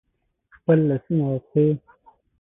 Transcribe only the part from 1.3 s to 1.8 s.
پښې